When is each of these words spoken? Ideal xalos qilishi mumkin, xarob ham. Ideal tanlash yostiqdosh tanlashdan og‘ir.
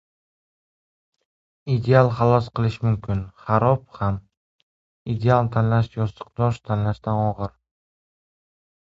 Ideal 1.73 2.09
xalos 2.21 2.47
qilishi 2.61 2.81
mumkin, 2.87 3.21
xarob 3.43 3.85
ham. 3.99 4.19
Ideal 5.17 5.53
tanlash 5.59 5.95
yostiqdosh 6.03 6.63
tanlashdan 6.71 7.27
og‘ir. 7.31 7.59